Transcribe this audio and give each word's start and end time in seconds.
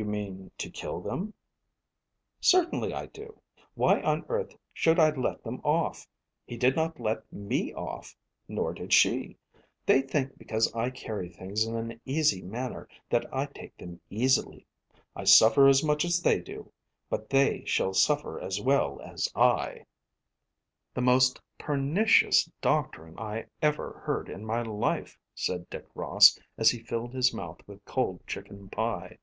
"You 0.00 0.04
mean 0.04 0.52
to 0.58 0.70
kill 0.70 1.00
them?" 1.00 1.34
"Certainly 2.40 2.94
I 2.94 3.06
do. 3.06 3.42
Why 3.74 4.00
on 4.02 4.24
earth 4.28 4.54
should 4.72 4.96
I 4.96 5.10
let 5.10 5.42
them 5.42 5.60
off? 5.64 6.06
He 6.46 6.56
did 6.56 6.76
not 6.76 7.00
let 7.00 7.24
me 7.32 7.72
off. 7.74 8.14
Nor 8.46 8.74
did 8.74 8.92
she. 8.92 9.38
They 9.86 10.02
think 10.02 10.38
because 10.38 10.72
I 10.72 10.90
carry 10.90 11.28
things 11.28 11.64
in 11.64 11.74
an 11.74 12.00
easy 12.04 12.42
manner 12.42 12.86
that 13.10 13.26
I 13.34 13.46
take 13.46 13.76
them 13.76 14.00
easily. 14.08 14.64
I 15.16 15.24
suffer 15.24 15.66
as 15.66 15.82
much 15.82 16.04
as 16.04 16.22
they 16.22 16.38
do. 16.38 16.72
But 17.10 17.28
they 17.28 17.64
shall 17.64 17.92
suffer 17.92 18.38
as 18.38 18.60
well 18.60 19.00
as 19.02 19.28
I." 19.34 19.84
"The 20.94 21.00
most 21.02 21.40
pernicious 21.58 22.48
doctrine 22.60 23.18
I 23.18 23.46
ever 23.60 24.00
heard 24.06 24.28
in 24.28 24.44
my 24.44 24.62
life," 24.62 25.18
said 25.34 25.68
Dick 25.68 25.86
Ross 25.96 26.38
as 26.56 26.70
he 26.70 26.84
filled 26.84 27.14
his 27.14 27.34
mouth 27.34 27.58
with 27.66 27.84
cold 27.84 28.24
chicken 28.28 28.68
pie. 28.70 29.18